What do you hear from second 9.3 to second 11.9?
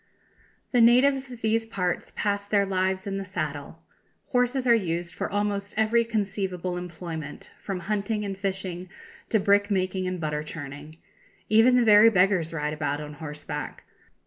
brick making and butter churning. Even the